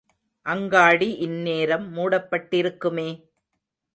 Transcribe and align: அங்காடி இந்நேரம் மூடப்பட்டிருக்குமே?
அங்காடி 0.45 1.09
இந்நேரம் 1.17 1.85
மூடப்பட்டிருக்குமே? 1.95 3.07